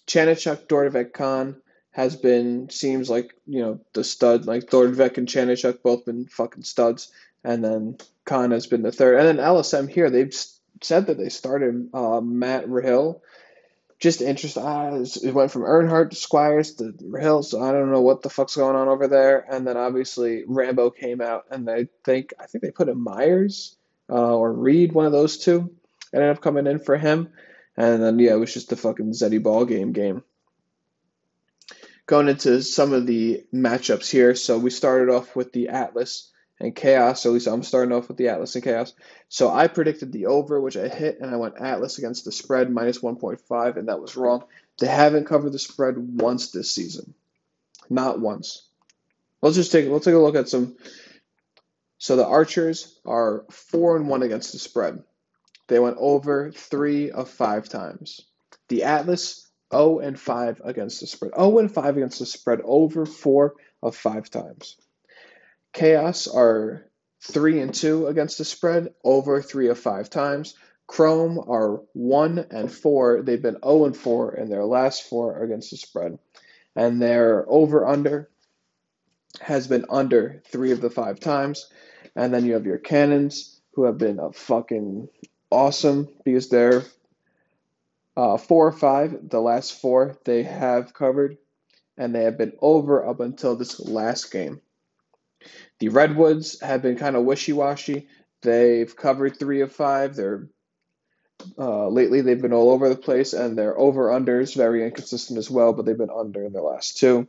Dordovec 0.06 1.12
Khan 1.12 1.56
has 1.92 2.16
been 2.16 2.70
seems 2.70 3.10
like 3.10 3.34
you 3.46 3.60
know 3.62 3.80
the 3.92 4.04
stud 4.04 4.46
like 4.46 4.70
Dordvek 4.70 5.18
and 5.18 5.28
Chanenchuk 5.28 5.82
both 5.82 6.04
been 6.04 6.26
fucking 6.26 6.62
studs, 6.62 7.10
and 7.42 7.64
then 7.64 7.98
Khan 8.24 8.52
has 8.52 8.66
been 8.66 8.82
the 8.82 8.92
third, 8.92 9.18
and 9.18 9.26
then 9.26 9.44
LSM 9.44 9.90
here 9.90 10.10
they've 10.10 10.34
said 10.82 11.06
that 11.06 11.18
they 11.18 11.28
started 11.28 11.90
uh, 11.92 12.20
Matt 12.20 12.66
Rahill. 12.66 13.20
Just 14.00 14.22
interesting. 14.22 14.64
Uh, 14.64 15.04
it 15.22 15.34
went 15.34 15.50
from 15.50 15.62
Earnhardt 15.62 16.10
to 16.10 16.16
Squires 16.16 16.74
to 16.76 16.94
Hill, 17.20 17.42
so 17.42 17.62
I 17.62 17.70
don't 17.70 17.92
know 17.92 18.00
what 18.00 18.22
the 18.22 18.30
fuck's 18.30 18.56
going 18.56 18.74
on 18.74 18.88
over 18.88 19.06
there. 19.08 19.44
And 19.50 19.66
then 19.66 19.76
obviously 19.76 20.44
Rambo 20.46 20.90
came 20.90 21.20
out, 21.20 21.44
and 21.50 21.68
they 21.68 21.88
think 22.02 22.32
I 22.40 22.46
think 22.46 22.62
they 22.64 22.70
put 22.70 22.88
in 22.88 22.98
Myers 22.98 23.76
uh, 24.08 24.34
or 24.34 24.52
Reed, 24.52 24.92
one 24.92 25.04
of 25.04 25.12
those 25.12 25.36
two, 25.36 25.70
ended 26.14 26.30
up 26.30 26.40
coming 26.40 26.66
in 26.66 26.78
for 26.78 26.96
him. 26.96 27.28
And 27.76 28.02
then 28.02 28.18
yeah, 28.18 28.32
it 28.32 28.40
was 28.40 28.54
just 28.54 28.72
a 28.72 28.76
fucking 28.76 29.12
Zeddy 29.12 29.42
ball 29.42 29.66
game 29.66 29.92
game 29.92 30.24
going 32.06 32.28
into 32.28 32.60
some 32.62 32.92
of 32.92 33.06
the 33.06 33.44
matchups 33.54 34.10
here. 34.10 34.34
So 34.34 34.58
we 34.58 34.70
started 34.70 35.14
off 35.14 35.36
with 35.36 35.52
the 35.52 35.68
Atlas 35.68 36.29
and 36.60 36.76
Chaos. 36.76 37.22
So 37.22 37.30
at 37.30 37.34
least 37.34 37.46
I'm 37.46 37.62
starting 37.62 37.92
off 37.92 38.08
with 38.08 38.16
the 38.16 38.28
Atlas 38.28 38.54
and 38.54 38.62
Chaos. 38.62 38.92
So 39.28 39.50
I 39.50 39.66
predicted 39.66 40.12
the 40.12 40.26
over, 40.26 40.60
which 40.60 40.76
I 40.76 40.88
hit, 40.88 41.20
and 41.20 41.30
I 41.30 41.36
went 41.36 41.60
Atlas 41.60 41.98
against 41.98 42.24
the 42.24 42.32
spread 42.32 42.70
minus 42.70 42.98
1.5, 42.98 43.76
and 43.76 43.88
that 43.88 44.00
was 44.00 44.16
wrong. 44.16 44.44
They 44.78 44.86
haven't 44.86 45.26
covered 45.26 45.52
the 45.52 45.58
spread 45.58 45.96
once 45.96 46.50
this 46.50 46.70
season. 46.70 47.14
Not 47.88 48.20
once. 48.20 48.66
Let's 49.42 49.56
just 49.56 49.72
take 49.72 49.88
let's 49.88 50.04
take 50.04 50.14
a 50.14 50.18
look 50.18 50.36
at 50.36 50.48
some. 50.48 50.76
So 51.98 52.16
the 52.16 52.26
Archers 52.26 52.98
are 53.04 53.44
four 53.50 53.96
and 53.96 54.08
one 54.08 54.22
against 54.22 54.52
the 54.52 54.58
spread. 54.58 55.02
They 55.66 55.78
went 55.78 55.96
over 55.98 56.50
three 56.50 57.10
of 57.10 57.28
five 57.28 57.68
times. 57.68 58.22
The 58.68 58.84
Atlas 58.84 59.50
0 59.72 60.00
and 60.00 60.18
5 60.18 60.62
against 60.64 61.00
the 61.00 61.06
spread. 61.06 61.32
0 61.34 61.58
and 61.58 61.72
5 61.72 61.96
against 61.96 62.18
the 62.18 62.26
spread 62.26 62.60
over 62.64 63.06
4 63.06 63.54
of 63.82 63.96
5 63.96 64.30
times. 64.30 64.76
Chaos 65.72 66.26
are 66.26 66.86
3 67.22 67.60
and 67.60 67.74
2 67.74 68.06
against 68.06 68.38
the 68.38 68.44
spread 68.44 68.94
over 69.04 69.42
3 69.42 69.68
of 69.68 69.78
5 69.78 70.10
times. 70.10 70.54
Chrome 70.86 71.38
are 71.38 71.82
1 71.92 72.46
and 72.50 72.72
4. 72.72 73.22
They've 73.22 73.40
been 73.40 73.58
0 73.62 73.84
and 73.86 73.96
4 73.96 74.34
in 74.34 74.48
their 74.48 74.64
last 74.64 75.08
4 75.08 75.42
against 75.42 75.70
the 75.70 75.76
spread. 75.76 76.18
And 76.74 77.00
their 77.00 77.44
over 77.48 77.86
under 77.86 78.28
has 79.40 79.68
been 79.68 79.86
under 79.90 80.42
3 80.46 80.72
of 80.72 80.80
the 80.80 80.90
5 80.90 81.20
times. 81.20 81.68
And 82.16 82.34
then 82.34 82.44
you 82.44 82.54
have 82.54 82.66
your 82.66 82.78
Cannons 82.78 83.60
who 83.74 83.84
have 83.84 83.98
been 83.98 84.18
a 84.18 84.32
fucking 84.32 85.08
awesome 85.50 86.08
because 86.24 86.48
they're 86.48 86.82
uh, 88.16 88.36
four 88.36 88.66
or 88.66 88.72
five, 88.72 89.30
the 89.30 89.40
last 89.40 89.80
four 89.80 90.18
they 90.24 90.42
have 90.42 90.92
covered, 90.92 91.38
and 91.96 92.14
they 92.14 92.24
have 92.24 92.36
been 92.36 92.52
over 92.60 93.06
up 93.06 93.20
until 93.20 93.56
this 93.56 93.80
last 93.80 94.32
game. 94.32 94.60
The 95.78 95.88
Redwoods 95.88 96.60
have 96.60 96.82
been 96.82 96.96
kind 96.96 97.16
of 97.16 97.24
wishy 97.24 97.52
washy. 97.52 98.08
They've 98.42 98.94
covered 98.94 99.38
three 99.38 99.60
of 99.60 99.72
five. 99.72 100.14
They're 100.14 100.48
uh, 101.58 101.88
lately 101.88 102.20
they've 102.20 102.40
been 102.40 102.52
all 102.52 102.70
over 102.70 102.88
the 102.88 102.96
place, 102.96 103.32
and 103.32 103.56
their 103.56 103.78
over 103.78 104.08
unders 104.08 104.54
very 104.54 104.84
inconsistent 104.84 105.38
as 105.38 105.50
well. 105.50 105.72
But 105.72 105.86
they've 105.86 105.96
been 105.96 106.10
under 106.10 106.44
in 106.44 106.52
their 106.52 106.62
last 106.62 106.98
two. 106.98 107.28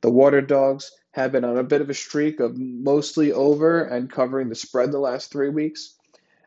The 0.00 0.10
Water 0.10 0.40
Dogs 0.40 0.90
have 1.12 1.32
been 1.32 1.44
on 1.44 1.58
a 1.58 1.62
bit 1.62 1.80
of 1.80 1.90
a 1.90 1.94
streak 1.94 2.40
of 2.40 2.56
mostly 2.56 3.32
over 3.32 3.84
and 3.84 4.10
covering 4.10 4.48
the 4.48 4.54
spread 4.54 4.90
the 4.90 4.98
last 4.98 5.30
three 5.30 5.50
weeks, 5.50 5.94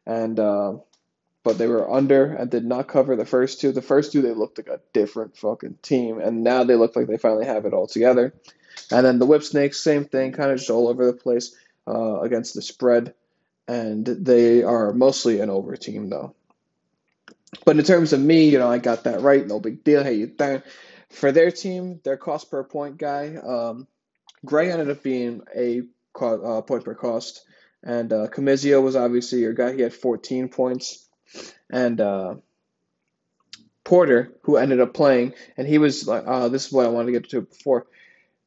and 0.05 0.39
uh, 0.39 0.73
but 1.43 1.59
they 1.59 1.67
were 1.67 1.89
under 1.89 2.25
and 2.25 2.49
did 2.49 2.65
not 2.65 2.87
cover 2.87 3.15
the 3.15 3.25
first 3.25 3.61
two. 3.61 3.71
The 3.71 3.81
first 3.81 4.11
two, 4.11 4.21
they 4.21 4.33
looked 4.33 4.57
like 4.57 4.67
a 4.67 4.81
different 4.93 5.37
fucking 5.37 5.77
team, 5.83 6.19
and 6.19 6.43
now 6.43 6.63
they 6.63 6.75
look 6.75 6.95
like 6.95 7.07
they 7.07 7.17
finally 7.17 7.45
have 7.45 7.65
it 7.65 7.73
all 7.73 7.87
together. 7.87 8.33
And 8.91 9.05
then 9.05 9.19
the 9.19 9.25
Whip 9.25 9.43
Snakes, 9.43 9.81
same 9.81 10.05
thing, 10.05 10.31
kind 10.31 10.51
of 10.51 10.57
just 10.57 10.69
all 10.69 10.87
over 10.87 11.05
the 11.05 11.13
place 11.13 11.55
uh, 11.87 12.19
against 12.21 12.53
the 12.53 12.61
spread, 12.61 13.13
and 13.67 14.05
they 14.05 14.63
are 14.63 14.93
mostly 14.93 15.39
an 15.39 15.49
over 15.49 15.75
team 15.75 16.09
though. 16.09 16.35
But 17.65 17.77
in 17.77 17.85
terms 17.85 18.13
of 18.13 18.19
me, 18.19 18.49
you 18.49 18.59
know, 18.59 18.69
I 18.69 18.79
got 18.79 19.05
that 19.05 19.21
right. 19.21 19.45
No 19.45 19.59
big 19.59 19.83
deal. 19.83 20.03
Hey, 20.03 20.15
you 20.15 20.27
down 20.27 20.61
for 21.09 21.31
their 21.31 21.51
team, 21.51 22.01
their 22.03 22.17
cost 22.17 22.51
per 22.51 22.63
point 22.63 22.97
guy. 22.97 23.35
Um, 23.35 23.87
Gray 24.43 24.71
ended 24.71 24.89
up 24.89 25.01
being 25.01 25.41
a 25.55 25.83
uh, 26.19 26.61
point 26.61 26.83
per 26.83 26.95
cost, 26.95 27.45
and 27.81 28.11
uh, 28.11 28.27
was 28.37 28.95
obviously 28.95 29.39
your 29.39 29.53
guy. 29.53 29.73
He 29.73 29.81
had 29.81 29.93
14 29.93 30.49
points 30.49 31.05
and 31.69 31.99
uh, 31.99 32.35
Porter, 33.83 34.33
who 34.43 34.57
ended 34.57 34.79
up 34.79 34.93
playing, 34.93 35.33
and 35.57 35.67
he 35.67 35.77
was 35.77 36.07
like, 36.07 36.23
uh, 36.25 36.49
this 36.49 36.67
is 36.67 36.71
what 36.71 36.85
I 36.85 36.89
wanted 36.89 37.07
to 37.07 37.19
get 37.19 37.29
to 37.29 37.41
before. 37.41 37.87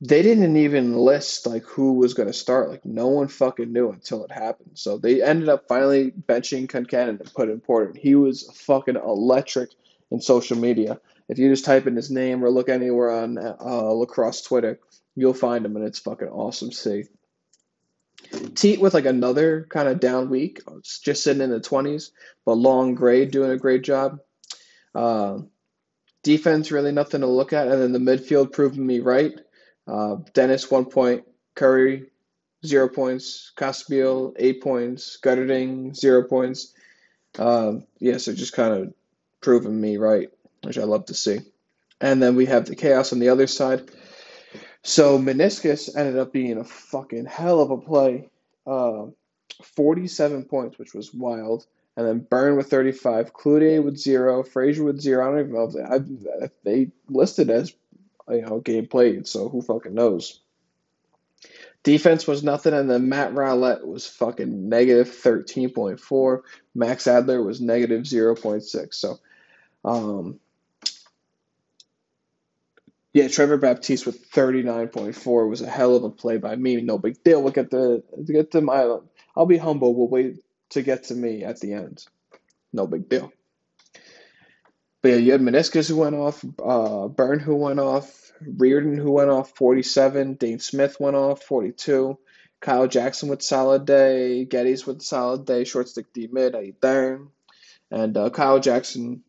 They 0.00 0.22
didn't 0.22 0.56
even 0.56 0.96
list 0.96 1.46
like 1.46 1.64
who 1.64 1.94
was 1.94 2.14
going 2.14 2.28
to 2.28 2.32
start. 2.32 2.70
Like 2.70 2.84
no 2.84 3.08
one 3.08 3.28
fucking 3.28 3.72
knew 3.72 3.90
until 3.90 4.24
it 4.24 4.30
happened. 4.30 4.72
So 4.74 4.98
they 4.98 5.22
ended 5.22 5.48
up 5.48 5.66
finally 5.68 6.12
benching 6.12 6.68
Concannon 6.68 7.20
and 7.20 7.34
put 7.34 7.50
in 7.50 7.60
Porter. 7.60 7.92
He 7.98 8.14
was 8.14 8.48
fucking 8.54 8.96
electric 8.96 9.70
in 10.10 10.20
social 10.20 10.56
media. 10.56 11.00
If 11.28 11.38
you 11.38 11.50
just 11.50 11.64
type 11.64 11.86
in 11.86 11.96
his 11.96 12.10
name 12.10 12.44
or 12.44 12.50
look 12.50 12.68
anywhere 12.68 13.10
on 13.10 13.38
uh, 13.38 13.92
lacrosse 13.92 14.42
Twitter, 14.42 14.78
you'll 15.14 15.34
find 15.34 15.66
him, 15.66 15.76
and 15.76 15.84
it's 15.84 15.98
fucking 15.98 16.28
awesome 16.28 16.70
to 16.70 16.76
see. 16.76 17.04
Teat 18.54 18.80
with 18.80 18.94
like 18.94 19.04
another 19.04 19.66
kind 19.68 19.88
of 19.88 20.00
down 20.00 20.30
week, 20.30 20.62
just 21.02 21.22
sitting 21.22 21.42
in 21.42 21.50
the 21.50 21.60
twenties, 21.60 22.12
but 22.46 22.54
long 22.54 22.94
grade 22.94 23.30
doing 23.30 23.50
a 23.50 23.58
great 23.58 23.82
job. 23.82 24.20
Uh, 24.94 25.38
defense 26.22 26.72
really 26.72 26.92
nothing 26.92 27.20
to 27.20 27.26
look 27.26 27.52
at, 27.52 27.68
and 27.68 27.82
then 27.82 27.92
the 27.92 27.98
midfield 27.98 28.52
proving 28.52 28.86
me 28.86 29.00
right. 29.00 29.38
Uh, 29.88 30.16
Dennis, 30.34 30.70
one 30.70 30.84
point. 30.84 31.24
Curry, 31.54 32.10
zero 32.64 32.88
points. 32.88 33.52
Casabiel, 33.56 34.34
eight 34.38 34.62
points. 34.62 35.18
Gutterding, 35.22 35.96
zero 35.96 36.24
points. 36.28 36.74
Um, 37.38 37.86
yeah, 37.98 38.18
so 38.18 38.34
just 38.34 38.52
kind 38.52 38.74
of 38.74 38.94
proving 39.40 39.80
me 39.80 39.96
right, 39.96 40.28
which 40.62 40.78
I 40.78 40.84
love 40.84 41.06
to 41.06 41.14
see. 41.14 41.38
And 42.00 42.22
then 42.22 42.36
we 42.36 42.46
have 42.46 42.66
the 42.66 42.76
chaos 42.76 43.12
on 43.12 43.18
the 43.18 43.30
other 43.30 43.46
side. 43.46 43.90
So 44.82 45.18
meniscus 45.18 45.94
ended 45.96 46.18
up 46.18 46.32
being 46.32 46.58
a 46.58 46.64
fucking 46.64 47.26
hell 47.26 47.60
of 47.60 47.70
a 47.70 47.78
play. 47.78 48.28
Uh, 48.66 49.06
47 49.62 50.44
points, 50.44 50.78
which 50.78 50.94
was 50.94 51.12
wild. 51.12 51.66
And 51.96 52.06
then 52.06 52.20
Byrne 52.20 52.56
with 52.56 52.70
35, 52.70 53.32
Cloutier 53.32 53.82
with 53.82 53.98
zero, 53.98 54.44
Frazier 54.44 54.84
with 54.84 55.00
zero. 55.00 55.26
I 55.26 55.30
don't 55.30 55.40
even 55.40 55.52
know 55.52 55.64
if 55.64 55.72
they, 55.72 56.44
if 56.44 56.62
they 56.62 56.90
listed 57.08 57.50
as 57.50 57.74
you 58.30 58.42
know, 58.42 58.60
game 58.60 58.86
played, 58.86 59.26
so 59.26 59.48
who 59.48 59.62
fucking 59.62 59.94
knows? 59.94 60.40
Defense 61.82 62.26
was 62.26 62.42
nothing, 62.42 62.74
and 62.74 62.90
then 62.90 63.08
Matt 63.08 63.32
Rowlett 63.32 63.86
was 63.86 64.06
fucking 64.06 64.68
negative 64.68 65.08
13.4. 65.08 66.40
Max 66.74 67.06
Adler 67.06 67.42
was 67.42 67.60
negative 67.60 68.02
0.6. 68.02 68.94
So, 68.94 69.18
um, 69.84 70.40
yeah, 73.12 73.28
Trevor 73.28 73.56
Baptiste 73.56 74.06
with 74.06 74.30
39.4 74.30 75.48
was 75.48 75.60
a 75.60 75.70
hell 75.70 75.96
of 75.96 76.04
a 76.04 76.10
play 76.10 76.36
by 76.36 76.56
me. 76.56 76.80
No 76.80 76.98
big 76.98 77.22
deal. 77.22 77.42
We'll 77.42 77.52
get 77.52 77.70
to, 77.70 78.02
get 78.26 78.50
to 78.52 78.60
my. 78.60 78.98
I'll 79.36 79.46
be 79.46 79.56
humble. 79.56 79.94
We'll 79.94 80.08
wait 80.08 80.44
to 80.70 80.82
get 80.82 81.04
to 81.04 81.14
me 81.14 81.44
at 81.44 81.60
the 81.60 81.72
end. 81.72 82.04
No 82.72 82.86
big 82.86 83.08
deal. 83.08 83.32
But 85.08 85.14
yeah, 85.14 85.20
you 85.20 85.32
had 85.32 85.40
Meniscus 85.40 85.88
who 85.88 85.96
went 85.96 86.16
off, 86.16 86.44
uh, 86.62 87.08
Byrne 87.08 87.38
who 87.38 87.56
went 87.56 87.80
off, 87.80 88.30
Riorden 88.42 88.98
who 88.98 89.12
went 89.12 89.30
off 89.30 89.56
47, 89.56 90.34
Dane 90.34 90.58
Smith 90.58 91.00
went 91.00 91.16
off 91.16 91.42
42, 91.44 92.18
Kyle 92.60 92.86
Jackson 92.86 93.30
with 93.30 93.40
solid 93.40 93.86
day, 93.86 94.44
Geddes 94.44 94.86
with 94.86 95.00
solid 95.00 95.46
day, 95.46 95.64
short 95.64 95.88
stick 95.88 96.12
D 96.12 96.28
mid, 96.30 96.54
I 96.54 96.74
darn, 96.82 97.30
and 97.90 98.18
uh, 98.18 98.28
Kyle 98.28 98.60
Jackson 98.60 99.22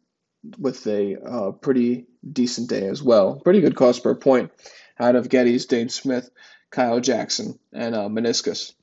with 0.57 0.85
a 0.85 1.15
uh, 1.15 1.51
pretty 1.51 2.07
decent 2.29 2.67
day 2.67 2.85
as 2.85 3.01
well. 3.01 3.39
Pretty 3.41 3.61
good 3.61 3.77
cost 3.77 4.03
per 4.03 4.15
point 4.15 4.51
out 4.99 5.15
of 5.15 5.29
Geddes, 5.29 5.65
Dane 5.65 5.87
Smith, 5.87 6.29
Kyle 6.71 6.99
Jackson, 6.99 7.57
and 7.71 7.95
uh, 7.95 8.09
Meniscus. 8.09 8.73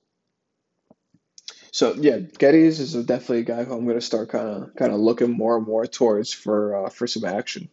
So 1.76 1.92
yeah, 1.92 2.20
Geddes 2.20 2.80
is 2.80 2.94
definitely 3.04 3.40
a 3.40 3.42
guy 3.42 3.62
who 3.62 3.74
I'm 3.74 3.84
going 3.84 3.98
to 3.98 4.00
start 4.00 4.30
kind 4.30 4.48
of 4.48 4.74
kind 4.76 4.94
of 4.94 4.98
looking 4.98 5.32
more 5.32 5.58
and 5.58 5.66
more 5.66 5.86
towards 5.86 6.32
for 6.32 6.86
uh, 6.86 6.88
for 6.88 7.06
some 7.06 7.26
action. 7.26 7.68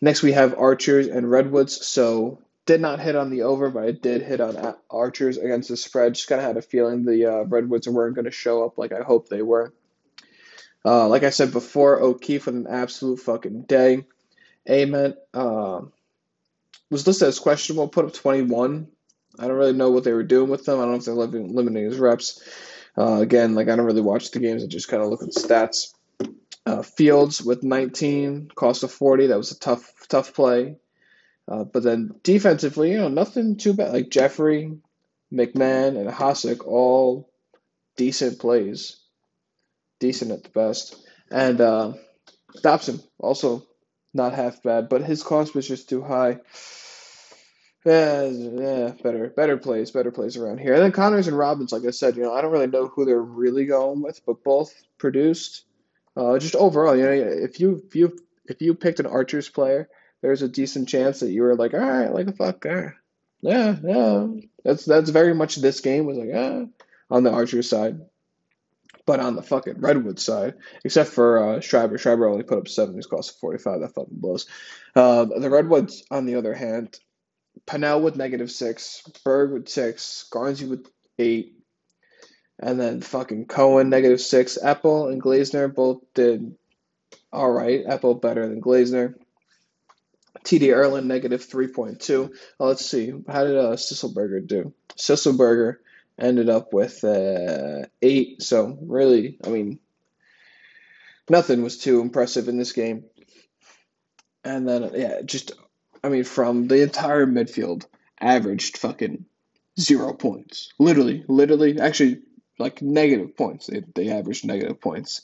Next 0.00 0.22
we 0.22 0.30
have 0.30 0.56
Archers 0.56 1.08
and 1.08 1.28
Redwoods. 1.28 1.84
So 1.84 2.38
did 2.64 2.80
not 2.80 3.00
hit 3.00 3.16
on 3.16 3.30
the 3.30 3.42
over, 3.42 3.70
but 3.70 3.82
I 3.82 3.90
did 3.90 4.22
hit 4.22 4.40
on 4.40 4.76
Archers 4.88 5.36
against 5.36 5.68
the 5.68 5.76
spread. 5.76 6.14
Just 6.14 6.28
kind 6.28 6.40
of 6.40 6.46
had 6.46 6.58
a 6.58 6.62
feeling 6.62 7.04
the 7.04 7.26
uh, 7.26 7.42
Redwoods 7.42 7.88
weren't 7.88 8.14
going 8.14 8.26
to 8.26 8.30
show 8.30 8.64
up 8.64 8.78
like 8.78 8.92
I 8.92 9.02
hoped 9.02 9.30
they 9.30 9.42
were. 9.42 9.72
Uh, 10.84 11.08
like 11.08 11.24
I 11.24 11.30
said 11.30 11.50
before, 11.50 12.00
O'Keefe 12.00 12.46
with 12.46 12.54
an 12.54 12.68
absolute 12.68 13.18
fucking 13.18 13.62
day. 13.62 14.04
Ament 14.68 15.16
uh, 15.34 15.80
was 16.88 17.04
listed 17.04 17.26
as 17.26 17.40
questionable, 17.40 17.88
put 17.88 18.04
up 18.04 18.12
21. 18.12 18.86
I 19.40 19.48
don't 19.48 19.56
really 19.56 19.72
know 19.72 19.90
what 19.90 20.04
they 20.04 20.12
were 20.12 20.22
doing 20.22 20.48
with 20.48 20.64
them. 20.64 20.78
I 20.78 20.82
don't 20.82 20.92
know 20.92 21.22
if 21.22 21.30
they're 21.32 21.40
limiting 21.42 21.84
his 21.84 21.98
reps. 21.98 22.40
Uh, 22.98 23.20
again, 23.20 23.54
like 23.54 23.68
I 23.68 23.76
don't 23.76 23.86
really 23.86 24.00
watch 24.00 24.30
the 24.30 24.38
games. 24.38 24.64
I 24.64 24.66
just 24.66 24.88
kind 24.88 25.02
of 25.02 25.08
look 25.08 25.22
at 25.22 25.32
the 25.32 25.40
stats. 25.40 25.92
Uh, 26.64 26.82
Fields 26.82 27.42
with 27.42 27.62
19, 27.62 28.50
cost 28.54 28.82
of 28.82 28.90
40. 28.90 29.28
That 29.28 29.36
was 29.36 29.52
a 29.52 29.58
tough, 29.58 29.92
tough 30.08 30.34
play. 30.34 30.76
Uh, 31.48 31.62
but 31.64 31.84
then 31.84 32.10
defensively, 32.24 32.90
you 32.90 32.98
know, 32.98 33.08
nothing 33.08 33.56
too 33.56 33.72
bad. 33.74 33.92
Like 33.92 34.10
Jeffrey, 34.10 34.76
McMahon, 35.32 35.96
and 35.96 36.10
Hasek, 36.10 36.66
all 36.66 37.30
decent 37.96 38.40
plays, 38.40 38.96
decent 40.00 40.32
at 40.32 40.42
the 40.42 40.50
best. 40.50 40.96
And 41.30 41.60
uh, 41.60 41.92
Dobson 42.62 43.00
also 43.18 43.64
not 44.12 44.34
half 44.34 44.62
bad, 44.62 44.88
but 44.88 45.02
his 45.02 45.22
cost 45.22 45.54
was 45.54 45.68
just 45.68 45.88
too 45.88 46.02
high. 46.02 46.40
Yeah, 47.86 48.24
yeah, 48.24 48.92
better, 49.00 49.28
better 49.28 49.56
plays, 49.58 49.92
better 49.92 50.10
plays 50.10 50.36
around 50.36 50.58
here. 50.58 50.74
And 50.74 50.82
then 50.82 50.90
Connors 50.90 51.28
and 51.28 51.38
Robbins, 51.38 51.70
like 51.70 51.84
I 51.84 51.90
said, 51.90 52.16
you 52.16 52.24
know, 52.24 52.34
I 52.34 52.40
don't 52.40 52.50
really 52.50 52.66
know 52.66 52.88
who 52.88 53.04
they're 53.04 53.22
really 53.22 53.64
going 53.64 54.02
with, 54.02 54.20
but 54.26 54.42
both 54.42 54.74
produced. 54.98 55.64
Uh, 56.16 56.36
just 56.40 56.56
overall, 56.56 56.96
you 56.96 57.04
know, 57.04 57.12
if 57.12 57.60
you 57.60 57.84
if 57.86 57.94
you 57.94 58.18
if 58.46 58.60
you 58.60 58.74
picked 58.74 58.98
an 58.98 59.06
Archers 59.06 59.48
player, 59.48 59.88
there's 60.20 60.42
a 60.42 60.48
decent 60.48 60.88
chance 60.88 61.20
that 61.20 61.30
you 61.30 61.42
were 61.42 61.54
like, 61.54 61.74
all 61.74 61.80
right, 61.80 62.12
like 62.12 62.26
a 62.26 62.32
fuck, 62.32 62.64
yeah, 62.64 62.90
yeah, 63.40 63.76
yeah. 63.84 64.26
That's 64.64 64.84
that's 64.84 65.10
very 65.10 65.34
much 65.34 65.54
this 65.54 65.78
game 65.78 66.06
was 66.06 66.18
like, 66.18 66.30
ah, 66.34 66.64
on 67.08 67.22
the 67.22 67.30
Archers 67.30 67.70
side. 67.70 68.00
But 69.04 69.20
on 69.20 69.36
the 69.36 69.42
fucking 69.42 69.80
Redwood 69.80 70.18
side, 70.18 70.54
except 70.84 71.10
for 71.10 71.38
uh, 71.38 71.60
Schreiber, 71.60 71.98
Schreiber 71.98 72.26
only 72.26 72.42
put 72.42 72.58
up 72.58 72.66
seven. 72.66 72.96
He's 72.96 73.06
cost 73.06 73.38
45. 73.38 73.82
That 73.82 73.94
fucking 73.94 74.08
blows. 74.10 74.46
Uh, 74.96 75.26
the 75.26 75.48
Redwoods, 75.48 76.02
on 76.10 76.26
the 76.26 76.34
other 76.34 76.52
hand, 76.52 76.98
Pannell 77.66 78.02
with 78.02 78.16
negative 78.16 78.50
six, 78.50 79.02
Berg 79.24 79.52
with 79.52 79.68
six, 79.68 80.28
Garnsey 80.30 80.68
with 80.68 80.86
eight, 81.18 81.54
and 82.58 82.80
then 82.80 83.00
fucking 83.00 83.46
Cohen 83.46 83.88
negative 83.88 84.20
six. 84.20 84.58
Epple 84.62 85.10
and 85.10 85.22
Glazner 85.22 85.72
both 85.72 86.02
did 86.14 86.56
all 87.32 87.50
right. 87.50 87.84
Epple 87.84 88.20
better 88.20 88.48
than 88.48 88.60
Glazner. 88.60 89.14
TD 90.44 90.68
Ierlan 90.68 91.06
negative 91.06 91.44
3.2. 91.44 92.30
Well, 92.58 92.68
let's 92.68 92.86
see. 92.86 93.12
How 93.28 93.44
did 93.44 93.56
uh, 93.56 93.72
Sisselberger 93.72 94.46
do? 94.46 94.72
Sisselberger 94.96 95.76
ended 96.18 96.48
up 96.48 96.72
with 96.72 97.02
uh, 97.04 97.86
eight. 98.00 98.42
So, 98.42 98.78
really, 98.80 99.38
I 99.44 99.48
mean, 99.48 99.80
nothing 101.28 101.62
was 101.62 101.78
too 101.78 102.00
impressive 102.00 102.48
in 102.48 102.58
this 102.58 102.72
game. 102.72 103.04
And 104.44 104.68
then, 104.68 104.90
yeah, 104.94 105.22
just 105.22 105.52
I 106.06 106.08
mean, 106.08 106.22
from 106.22 106.68
the 106.68 106.82
entire 106.82 107.26
midfield, 107.26 107.84
averaged 108.20 108.78
fucking 108.78 109.24
zero 109.78 110.12
points. 110.12 110.72
Literally, 110.78 111.24
literally, 111.26 111.80
actually, 111.80 112.20
like 112.60 112.80
negative 112.80 113.36
points. 113.36 113.66
They, 113.66 113.82
they 113.92 114.10
averaged 114.10 114.46
negative 114.46 114.80
points. 114.80 115.22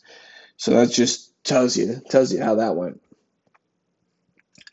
So 0.56 0.72
that 0.72 0.90
just 0.90 1.32
tells 1.44 1.76
you 1.76 2.02
tells 2.10 2.32
you 2.32 2.42
how 2.42 2.56
that 2.56 2.74
went. 2.74 3.00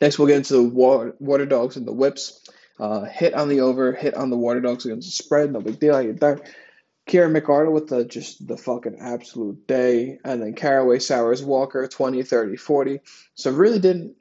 Next, 0.01 0.17
we'll 0.17 0.27
get 0.27 0.37
into 0.37 0.53
the 0.53 0.63
water, 0.63 1.13
water 1.19 1.45
dogs 1.45 1.77
and 1.77 1.87
the 1.87 1.93
whips. 1.93 2.43
Uh, 2.79 3.03
hit 3.03 3.35
on 3.35 3.47
the 3.47 3.59
over, 3.61 3.91
hit 3.91 4.15
on 4.15 4.31
the 4.31 4.37
water 4.37 4.61
dogs 4.61 4.87
against 4.87 5.09
the 5.09 5.23
spread. 5.23 5.53
No 5.53 5.61
big 5.61 5.79
deal. 5.79 5.95
I 5.95 6.05
get. 6.05 6.41
Kieran 7.05 7.33
McArdle 7.33 7.71
with 7.71 7.87
the 7.87 8.05
just 8.05 8.47
the 8.47 8.57
fucking 8.57 8.97
absolute 8.99 9.67
day. 9.67 10.17
And 10.23 10.41
then 10.41 10.53
Carraway 10.53 10.97
Sowers 10.97 11.43
Walker 11.43 11.87
20, 11.87 12.23
30, 12.23 12.55
40. 12.55 12.99
So 13.35 13.51
really 13.51 13.79
didn't 13.79 14.15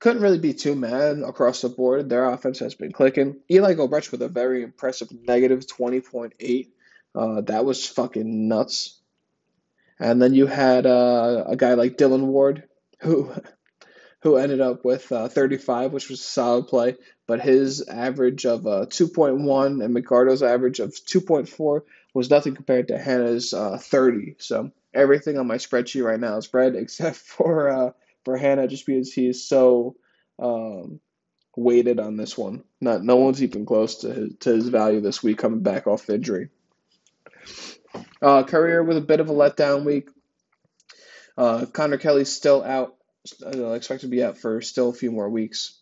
couldn't 0.00 0.22
really 0.22 0.38
be 0.38 0.54
too 0.54 0.74
mad 0.74 1.18
across 1.18 1.60
the 1.60 1.68
board. 1.68 2.08
Their 2.08 2.30
offense 2.30 2.60
has 2.60 2.74
been 2.74 2.92
clicking. 2.92 3.40
Eli 3.50 3.74
Gobrecht 3.74 4.12
with 4.12 4.22
a 4.22 4.28
very 4.28 4.62
impressive 4.62 5.08
negative 5.26 5.66
20.8. 5.66 6.68
Uh, 7.14 7.40
that 7.42 7.64
was 7.64 7.86
fucking 7.86 8.48
nuts. 8.48 9.00
And 9.98 10.22
then 10.22 10.34
you 10.34 10.46
had 10.46 10.86
uh, 10.86 11.44
a 11.48 11.56
guy 11.56 11.74
like 11.74 11.96
Dylan 11.96 12.26
Ward 12.26 12.64
who 13.00 13.32
who 14.22 14.36
ended 14.36 14.60
up 14.60 14.84
with 14.84 15.12
uh, 15.12 15.28
35, 15.28 15.92
which 15.92 16.08
was 16.08 16.18
a 16.20 16.24
solid 16.24 16.66
play, 16.66 16.96
but 17.28 17.40
his 17.40 17.86
average 17.86 18.46
of 18.46 18.66
uh, 18.66 18.86
2.1 18.86 19.84
and 19.84 19.94
McArdle's 19.94 20.42
average 20.42 20.80
of 20.80 20.90
2.4 20.90 21.82
was 22.14 22.28
nothing 22.28 22.56
compared 22.56 22.88
to 22.88 22.98
Hanna's 22.98 23.54
uh, 23.54 23.78
30. 23.78 24.34
So 24.38 24.72
everything 24.92 25.38
on 25.38 25.46
my 25.46 25.56
spreadsheet 25.56 26.04
right 26.04 26.18
now 26.18 26.36
is 26.36 26.52
red 26.52 26.74
except 26.76 27.16
for 27.16 27.68
uh, 27.68 27.90
for 28.28 28.36
Hanna 28.36 28.68
just 28.68 28.84
because 28.84 29.10
he 29.10 29.26
is 29.26 29.48
so 29.48 29.96
um, 30.38 31.00
weighted 31.56 31.98
on 31.98 32.18
this 32.18 32.36
one. 32.36 32.62
Not 32.78 33.02
no 33.02 33.16
one's 33.16 33.42
even 33.42 33.64
close 33.64 33.96
to 34.02 34.12
his, 34.12 34.36
to 34.40 34.50
his 34.50 34.68
value 34.68 35.00
this 35.00 35.22
week 35.22 35.38
coming 35.38 35.62
back 35.62 35.86
off 35.86 36.10
injury. 36.10 36.50
Uh, 38.20 38.42
Currier 38.42 38.84
with 38.84 38.98
a 38.98 39.00
bit 39.02 39.20
of 39.20 39.30
a 39.30 39.32
letdown 39.32 39.86
week. 39.86 40.10
Uh, 41.38 41.64
Connor 41.72 41.96
Kelly's 41.96 42.30
still 42.30 42.62
out. 42.62 42.96
Uh, 43.42 43.72
expected 43.72 44.06
to 44.06 44.10
be 44.10 44.22
out 44.22 44.36
for 44.36 44.60
still 44.60 44.90
a 44.90 44.94
few 44.94 45.10
more 45.10 45.30
weeks. 45.30 45.80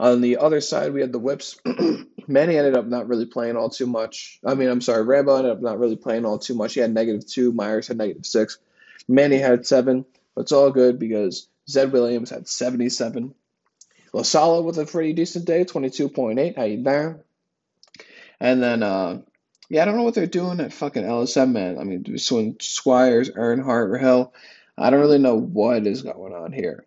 On 0.00 0.20
the 0.20 0.38
other 0.38 0.60
side, 0.60 0.92
we 0.92 1.00
had 1.00 1.12
the 1.12 1.20
whips. 1.20 1.60
Manny 2.26 2.56
ended 2.56 2.76
up 2.76 2.86
not 2.86 3.06
really 3.06 3.26
playing 3.26 3.56
all 3.56 3.70
too 3.70 3.86
much. 3.86 4.40
I 4.44 4.54
mean, 4.54 4.68
I'm 4.68 4.80
sorry, 4.80 5.04
Rambo 5.04 5.36
ended 5.36 5.52
up 5.52 5.62
not 5.62 5.78
really 5.78 5.96
playing 5.96 6.24
all 6.24 6.38
too 6.38 6.54
much. 6.54 6.74
He 6.74 6.80
had 6.80 6.92
negative 6.92 7.24
two. 7.24 7.52
Myers 7.52 7.86
had 7.86 7.98
negative 7.98 8.26
six. 8.26 8.58
Manny 9.08 9.38
had 9.38 9.64
seven, 9.64 10.04
but 10.34 10.42
it's 10.42 10.52
all 10.52 10.72
good 10.72 10.98
because 10.98 11.48
Zed 11.68 11.92
Williams 11.92 12.30
had 12.30 12.48
77. 12.48 13.34
LaSalla 14.14 14.64
with 14.64 14.78
a 14.78 14.86
pretty 14.86 15.12
decent 15.12 15.44
day, 15.44 15.64
22.8. 15.64 16.56
How 16.56 16.64
you 16.64 16.78
doing? 16.78 17.20
And 18.40 18.62
then, 18.62 18.82
uh, 18.82 19.20
yeah, 19.68 19.82
I 19.82 19.84
don't 19.84 19.96
know 19.96 20.02
what 20.02 20.14
they're 20.14 20.26
doing 20.26 20.60
at 20.60 20.72
fucking 20.72 21.04
LSM, 21.04 21.52
man. 21.52 21.78
I 21.78 21.84
mean, 21.84 22.02
between 22.02 22.58
Squires, 22.60 23.30
Earnhardt, 23.30 23.90
Rahill, 23.90 24.32
I 24.78 24.90
don't 24.90 25.00
really 25.00 25.18
know 25.18 25.38
what 25.38 25.86
is 25.86 26.02
going 26.02 26.32
on 26.32 26.52
here. 26.52 26.86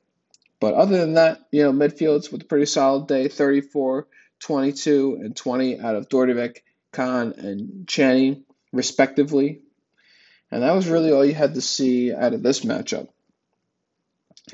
But 0.59 0.75
other 0.75 0.97
than 0.97 1.15
that, 1.15 1.41
you 1.51 1.63
know, 1.63 1.73
midfields 1.73 2.31
with 2.31 2.43
a 2.43 2.45
pretty 2.45 2.65
solid 2.65 3.07
day 3.07 3.27
34, 3.27 4.07
22, 4.39 5.19
and 5.21 5.35
20 5.35 5.79
out 5.79 5.95
of 5.95 6.09
Dordivek, 6.09 6.57
Khan, 6.91 7.33
and 7.37 7.87
Channing, 7.87 8.45
respectively. 8.71 9.61
And 10.51 10.63
that 10.63 10.75
was 10.75 10.87
really 10.87 11.11
all 11.11 11.25
you 11.25 11.33
had 11.33 11.55
to 11.55 11.61
see 11.61 12.13
out 12.13 12.33
of 12.33 12.43
this 12.43 12.61
matchup. 12.61 13.09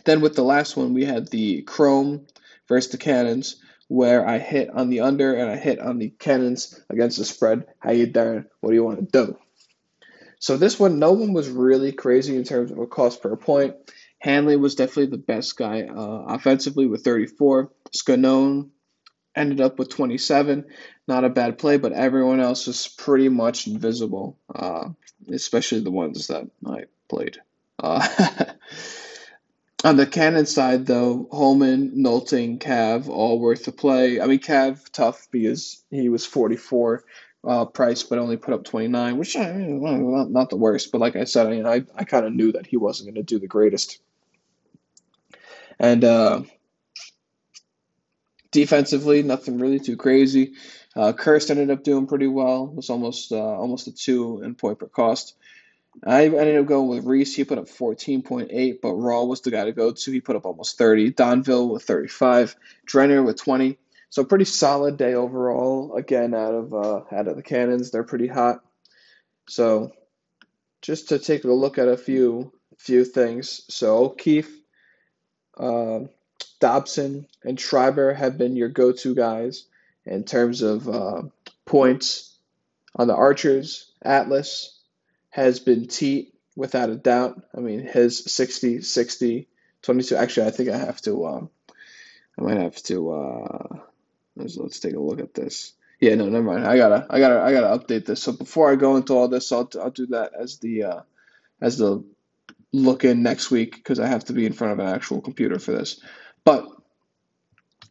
Then 0.06 0.22
with 0.22 0.36
the 0.36 0.44
last 0.44 0.78
one, 0.78 0.94
we 0.94 1.06
had 1.06 1.30
the 1.30 1.62
Chrome 1.64 2.28
versus 2.68 2.92
the 2.92 2.98
Cannons, 2.98 3.62
where 3.88 4.28
I 4.28 4.38
hit 4.38 4.70
on 4.70 4.90
the 4.90 5.02
under 5.02 5.34
and 5.34 5.50
I 5.50 5.58
hit 5.58 5.80
on 5.80 5.98
the 5.98 6.10
Cannons 6.10 6.80
against 6.90 7.18
the 7.18 7.26
spread. 7.26 7.66
How 7.80 7.92
you 7.92 8.08
doing? 8.08 8.46
What 8.60 8.70
do 8.70 8.76
you 8.76 8.84
want 8.84 9.00
to 9.00 9.26
do? 9.26 9.38
So 10.40 10.58
this 10.58 10.80
one, 10.80 11.00
no 11.00 11.14
one 11.14 11.34
was 11.34 11.50
really 11.50 11.92
crazy 11.92 12.36
in 12.36 12.44
terms 12.44 12.72
of 12.72 12.78
a 12.78 12.88
cost 12.88 13.22
per 13.22 13.36
point. 13.36 13.76
Hanley 14.20 14.56
was 14.56 14.76
definitely 14.76 15.12
the 15.12 15.18
best 15.18 15.58
guy 15.58 15.84
uh, 15.84 16.26
offensively 16.28 16.88
with 16.88 17.04
34. 17.04 17.72
Scanone 17.96 18.70
ended 19.36 19.62
up 19.62 19.80
with 19.80 19.90
27. 19.90 20.66
Not 21.08 21.24
a 21.24 21.30
bad 21.30 21.58
play, 21.58 21.78
but 21.78 21.94
everyone 21.94 22.40
else 22.40 22.68
was 22.68 22.88
pretty 22.88 23.30
much 23.30 23.68
invisible, 23.68 24.38
uh, 24.54 24.90
especially 25.32 25.82
the 25.82 25.92
ones 25.92 26.28
that 26.28 26.50
I 26.66 26.86
played. 27.08 27.40
Uh, 27.80 28.06
on 29.88 29.96
the 29.96 30.06
Cannon 30.06 30.46
side, 30.46 30.86
though, 30.86 31.30
Holman, 31.32 31.92
Nolting, 31.96 32.60
Cav, 32.60 33.08
all 33.08 33.40
worth 33.40 33.64
the 33.64 33.72
play. 33.72 34.20
I 34.20 34.26
mean, 34.26 34.40
Cav 34.40 34.90
tough 34.92 35.30
because 35.32 35.82
he 35.90 36.10
was 36.10 36.26
44 36.26 37.06
uh, 37.48 37.66
price, 37.66 38.04
but 38.04 38.20
only 38.20 38.36
put 38.36 38.54
up 38.54 38.66
29, 38.66 39.18
which 39.18 39.38
I 39.38 39.54
mean, 39.54 39.82
not, 40.12 40.30
not 40.30 40.50
the 40.50 40.58
worst. 40.58 40.92
But 40.92 41.00
like 41.00 41.16
I 41.16 41.24
said, 41.24 41.48
I 41.48 41.52
mean, 41.52 41.66
I, 41.66 41.86
I 41.96 42.04
kind 42.04 42.26
of 42.26 42.34
knew 42.34 42.52
that 42.52 42.68
he 42.68 42.76
wasn't 42.76 43.08
going 43.08 43.16
to 43.16 43.24
do 43.24 43.40
the 43.40 43.48
greatest. 43.48 44.02
And 45.80 46.04
uh, 46.04 46.42
defensively, 48.52 49.24
nothing 49.24 49.58
really 49.58 49.80
too 49.80 49.96
crazy. 49.96 50.56
Uh, 50.98 51.14
Kirst 51.14 51.50
ended 51.50 51.72
up 51.72 51.86
doing 51.86 52.08
pretty 52.08 52.28
well. 52.28 52.68
Was 52.68 52.90
almost 52.90 53.32
uh, 53.32 53.38
almost 53.38 53.88
a 53.88 53.94
two 53.94 54.42
in 54.44 54.56
point 54.56 54.80
per 54.80 54.88
cost. 54.88 55.36
I 56.06 56.26
ended 56.26 56.58
up 56.58 56.66
going 56.66 56.88
with 56.90 57.06
Reese. 57.06 57.36
He 57.36 57.44
put 57.44 57.58
up 57.58 57.66
14.8, 57.66 58.82
but 58.82 58.94
Raw 58.94 59.24
was 59.24 59.42
the 59.42 59.52
guy 59.52 59.66
to 59.66 59.72
go 59.72 59.92
to. 59.92 60.12
He 60.12 60.22
put 60.22 60.36
up 60.36 60.46
almost 60.46 60.78
30. 60.78 61.12
Donville 61.14 61.70
with 61.72 61.84
35. 61.84 62.56
Drenner 62.86 63.26
with 63.26 63.42
20. 63.42 63.78
So 64.10 64.24
pretty 64.24 64.46
solid 64.46 64.98
day 64.98 65.16
overall. 65.16 65.96
Again, 65.96 66.34
out 66.34 66.54
of 66.54 66.74
uh, 66.74 67.02
out 67.12 67.28
of 67.28 67.36
the 67.36 67.44
cannons, 67.44 67.92
they're 67.92 68.04
pretty 68.04 68.28
hot. 68.28 68.62
So 69.50 69.92
just 70.82 71.10
to 71.10 71.20
take 71.20 71.44
a 71.44 71.52
look 71.52 71.78
at 71.78 71.88
a 71.88 71.98
few 71.98 72.54
few 72.78 73.04
things. 73.04 73.64
So 73.70 73.98
O'Keefe, 74.06 74.56
uh, 75.58 76.02
Dobson, 76.60 77.28
and 77.44 77.60
Schreiber 77.60 78.14
have 78.14 78.38
been 78.38 78.56
your 78.56 78.70
go-to 78.70 79.14
guys 79.14 79.66
in 80.06 80.24
terms 80.24 80.62
of 80.62 80.88
uh, 80.88 81.24
points 81.66 82.38
on 82.96 83.08
the 83.08 83.16
Archers. 83.16 83.92
Atlas 84.02 84.77
has 85.38 85.60
been 85.60 85.88
Teat 85.88 86.34
without 86.56 86.90
a 86.90 86.96
doubt. 86.96 87.40
I 87.56 87.60
mean, 87.60 87.82
his 87.82 88.24
60, 88.26 88.82
60, 88.82 89.48
22. 89.84 90.16
Actually, 90.16 90.48
I 90.48 90.52
think 90.52 90.70
I 90.70 90.78
have 90.78 91.00
to. 91.04 91.28
Um, 91.28 91.50
I 92.38 92.42
might 92.42 92.58
have 92.58 92.82
to. 92.84 93.12
Uh, 93.12 93.78
let's, 94.36 94.58
let's 94.58 94.80
take 94.80 94.96
a 94.96 95.00
look 95.00 95.20
at 95.20 95.36
this. 95.36 95.74
Yeah, 96.00 96.16
no, 96.16 96.28
never 96.28 96.44
mind. 96.44 96.66
I 96.66 96.76
gotta, 96.78 97.06
I 97.08 97.20
gotta, 97.20 97.40
I 97.40 97.52
gotta 97.54 97.78
update 97.78 98.06
this. 98.06 98.24
So 98.24 98.32
before 98.32 98.72
I 98.72 98.76
go 98.76 98.98
into 98.98 99.14
all 99.14 99.28
this, 99.28 99.52
I'll, 99.52 99.70
I'll 99.80 99.92
do 99.92 100.08
that 100.08 100.32
as 100.34 100.58
the, 100.58 100.84
uh, 100.84 101.02
as 101.62 101.78
the 101.78 102.04
look 102.74 103.06
in 103.06 103.22
next 103.22 103.52
week 103.52 103.76
because 103.76 104.00
I 104.00 104.08
have 104.08 104.26
to 104.26 104.34
be 104.34 104.48
in 104.48 104.54
front 104.54 104.74
of 104.74 104.80
an 104.80 104.92
actual 104.92 105.22
computer 105.22 105.60
for 105.60 105.72
this. 105.72 106.02
But 106.44 106.68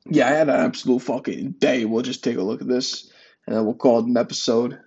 yeah, 0.05 0.27
I 0.27 0.33
had 0.33 0.49
an 0.49 0.57
absolute 0.57 1.03
fucking 1.03 1.53
day. 1.53 1.85
We'll 1.85 2.03
just 2.03 2.25
take 2.25 2.39
a 2.39 2.43
look 2.43 2.61
at 2.61 2.69
this 2.69 3.09
and 3.47 3.55
then 3.55 3.65
we'll 3.65 3.75
call 3.75 4.01
it 4.01 4.07
an 4.07 4.17
episode. 4.17 4.81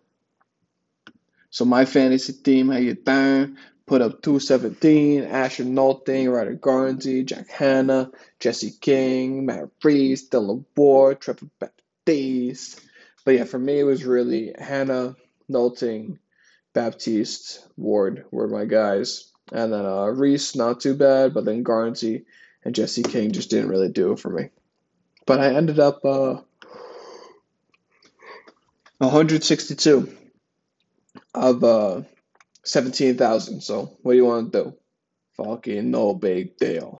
So 1.52 1.66
my 1.66 1.86
fantasy 1.86 2.34
team, 2.34 2.70
how 2.70 2.78
you 2.78 2.94
doing? 2.94 3.58
Put 3.88 4.04
up 4.04 4.22
217, 4.22 5.24
Asher 5.24 5.64
Nolting, 5.64 6.32
Ryder 6.32 6.58
Garnsey, 6.58 7.26
Jack 7.26 7.50
Hanna, 7.50 8.12
Jesse 8.40 8.72
King, 8.80 9.48
Matt 9.48 9.70
Reese, 9.84 10.30
Dylan 10.30 10.64
Ward, 10.78 11.20
Trevor 11.20 11.48
Baptiste. 11.60 12.82
But 13.26 13.34
yeah, 13.34 13.46
for 13.46 13.58
me, 13.58 13.80
it 13.80 13.84
was 13.84 14.06
really 14.06 14.54
Hanna, 14.60 15.16
Nolting, 15.50 16.20
Baptiste, 16.74 17.68
Ward 17.78 18.26
were 18.30 18.48
my 18.48 18.66
guys. 18.66 19.32
And 19.52 19.74
then 19.74 19.88
uh, 19.88 20.06
Reese, 20.06 20.56
not 20.56 20.82
too 20.82 20.94
bad, 20.94 21.34
but 21.34 21.46
then 21.46 21.64
Garnsey 21.64 22.26
and 22.64 22.76
Jesse 22.76 23.02
King 23.02 23.32
just 23.32 23.50
didn't 23.50 23.70
really 23.70 23.90
do 23.90 24.12
it 24.12 24.20
for 24.20 24.30
me. 24.30 24.50
But 25.26 25.40
I 25.40 25.56
ended 25.56 25.80
up 25.80 26.06
uh, 26.06 26.42
162 29.00 30.19
of 31.34 31.64
uh, 31.64 32.02
17,000. 32.66 33.62
So 33.62 33.98
what 34.02 34.14
do 34.14 34.18
you 34.18 34.26
want 34.26 34.54
to 34.54 34.64
do? 34.64 34.74
Fucking 35.38 35.92
no 35.92 36.14
big 36.16 36.58
deal. 36.58 36.88